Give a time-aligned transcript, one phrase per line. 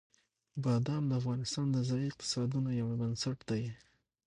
[0.63, 3.63] بادام د افغانستان د ځایي اقتصادونو یو بنسټ دی.